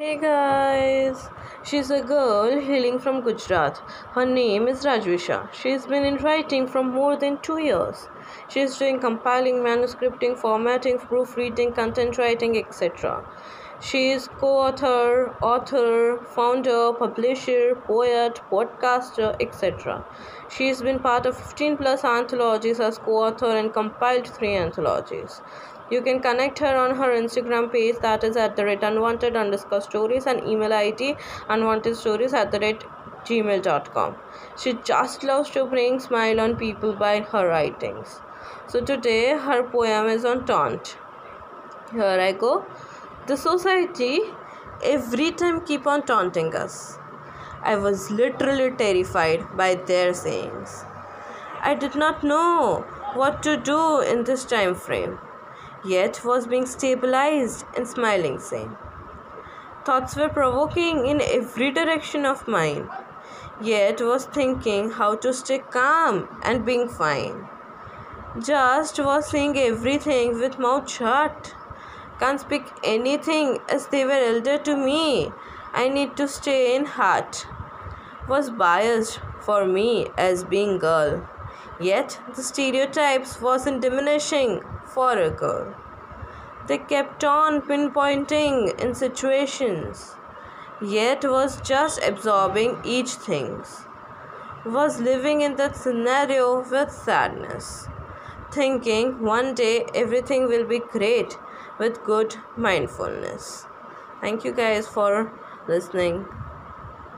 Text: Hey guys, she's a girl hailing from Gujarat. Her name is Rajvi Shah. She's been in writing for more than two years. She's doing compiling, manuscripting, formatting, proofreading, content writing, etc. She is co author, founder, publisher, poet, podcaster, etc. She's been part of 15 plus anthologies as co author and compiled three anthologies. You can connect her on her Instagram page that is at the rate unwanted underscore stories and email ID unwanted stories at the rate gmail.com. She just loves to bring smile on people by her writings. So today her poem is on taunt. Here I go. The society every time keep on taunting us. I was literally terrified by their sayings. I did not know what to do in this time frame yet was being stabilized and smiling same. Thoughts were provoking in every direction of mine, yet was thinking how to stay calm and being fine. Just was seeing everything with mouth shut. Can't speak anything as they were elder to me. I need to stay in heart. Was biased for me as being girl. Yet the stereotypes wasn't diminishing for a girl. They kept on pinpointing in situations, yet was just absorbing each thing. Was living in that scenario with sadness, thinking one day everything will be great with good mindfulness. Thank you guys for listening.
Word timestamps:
Hey 0.00 0.16
guys, 0.16 1.28
she's 1.64 1.90
a 1.90 2.00
girl 2.00 2.60
hailing 2.60 3.00
from 3.00 3.20
Gujarat. 3.20 3.78
Her 4.12 4.24
name 4.24 4.68
is 4.68 4.84
Rajvi 4.84 5.18
Shah. 5.18 5.48
She's 5.50 5.86
been 5.86 6.04
in 6.04 6.18
writing 6.18 6.68
for 6.68 6.84
more 6.84 7.16
than 7.16 7.38
two 7.38 7.58
years. 7.58 8.06
She's 8.48 8.76
doing 8.76 8.98
compiling, 9.00 9.56
manuscripting, 9.56 10.36
formatting, 10.36 10.98
proofreading, 10.98 11.72
content 11.72 12.18
writing, 12.18 12.56
etc. 12.56 13.24
She 13.80 14.10
is 14.10 14.28
co 14.40 14.48
author, 14.58 16.18
founder, 16.34 16.92
publisher, 16.92 17.76
poet, 17.76 18.40
podcaster, 18.50 19.36
etc. 19.40 20.04
She's 20.48 20.82
been 20.82 20.98
part 20.98 21.26
of 21.26 21.36
15 21.36 21.76
plus 21.76 22.04
anthologies 22.04 22.80
as 22.80 22.98
co 22.98 23.22
author 23.24 23.56
and 23.56 23.72
compiled 23.72 24.26
three 24.26 24.56
anthologies. 24.56 25.40
You 25.90 26.02
can 26.02 26.20
connect 26.20 26.58
her 26.58 26.76
on 26.76 26.96
her 26.96 27.14
Instagram 27.16 27.72
page 27.72 27.96
that 28.02 28.24
is 28.24 28.36
at 28.36 28.56
the 28.56 28.64
rate 28.64 28.82
unwanted 28.82 29.36
underscore 29.36 29.80
stories 29.80 30.26
and 30.26 30.46
email 30.46 30.72
ID 30.72 31.16
unwanted 31.48 31.96
stories 31.96 32.34
at 32.34 32.50
the 32.50 32.60
rate 32.60 32.84
gmail.com. 33.24 34.16
She 34.56 34.74
just 34.84 35.22
loves 35.22 35.50
to 35.50 35.64
bring 35.66 36.00
smile 36.00 36.40
on 36.40 36.56
people 36.56 36.92
by 36.94 37.20
her 37.20 37.48
writings. 37.48 38.20
So 38.66 38.80
today 38.80 39.36
her 39.36 39.62
poem 39.62 40.06
is 40.06 40.24
on 40.24 40.46
taunt. 40.46 40.96
Here 41.92 42.20
I 42.20 42.32
go. 42.32 42.66
The 43.26 43.36
society 43.36 44.20
every 44.82 45.32
time 45.32 45.64
keep 45.64 45.86
on 45.86 46.02
taunting 46.06 46.54
us. 46.54 46.98
I 47.62 47.76
was 47.76 48.10
literally 48.10 48.70
terrified 48.70 49.56
by 49.56 49.74
their 49.74 50.14
sayings. 50.14 50.84
I 51.60 51.74
did 51.74 51.94
not 51.94 52.22
know 52.22 52.84
what 53.14 53.42
to 53.42 53.56
do 53.56 54.00
in 54.00 54.24
this 54.24 54.44
time 54.44 54.74
frame 54.74 55.18
yet 55.84 56.24
was 56.24 56.46
being 56.46 56.66
stabilized 56.66 57.64
and 57.76 57.86
smiling 57.86 58.38
same. 58.38 58.76
Thoughts 59.84 60.16
were 60.16 60.28
provoking 60.28 61.06
in 61.06 61.20
every 61.20 61.70
direction 61.70 62.26
of 62.26 62.46
mine, 62.48 62.88
yet 63.60 64.00
was 64.00 64.26
thinking 64.26 64.90
how 64.90 65.14
to 65.16 65.32
stay 65.32 65.58
calm 65.58 66.28
and 66.42 66.64
being 66.64 66.88
fine. 66.88 67.48
Just 68.38 68.98
was 68.98 69.30
seeing 69.30 69.56
everything 69.58 70.38
with 70.38 70.58
mouth 70.58 70.90
shut. 70.90 71.54
Can't 72.20 72.40
speak 72.40 72.64
anything 72.84 73.58
as 73.68 73.86
they 73.88 74.04
were 74.04 74.12
elder 74.12 74.58
to 74.58 74.76
me. 74.76 75.32
I 75.72 75.88
need 75.88 76.16
to 76.16 76.28
stay 76.28 76.76
in 76.76 76.84
heart. 76.84 77.46
Was 78.28 78.50
biased 78.50 79.20
for 79.40 79.64
me 79.64 80.08
as 80.18 80.44
being 80.44 80.78
girl. 80.78 81.28
Yet 81.80 82.20
the 82.36 82.42
stereotypes 82.42 83.40
wasn't 83.40 83.82
diminishing 83.82 84.60
for 84.86 85.16
a 85.16 85.30
girl. 85.30 85.74
They 86.66 86.76
kept 86.76 87.24
on 87.24 87.62
pinpointing 87.62 88.78
in 88.78 88.94
situations, 88.94 90.16
yet 90.82 91.24
was 91.24 91.60
just 91.60 92.00
absorbing 92.02 92.80
each 92.84 93.10
thing. 93.10 93.64
Was 94.64 95.00
living 95.00 95.40
in 95.40 95.56
that 95.56 95.76
scenario 95.76 96.60
with 96.68 96.92
sadness, 96.92 97.88
thinking 98.52 99.20
one 99.22 99.54
day 99.54 99.86
everything 99.94 100.46
will 100.46 100.64
be 100.64 100.78
great 100.80 101.36
with 101.78 102.02
good 102.04 102.36
mindfulness. 102.56 103.66
Thank 104.20 104.44
you 104.44 104.52
guys 104.52 104.86
for 104.88 105.32
listening. 105.68 106.26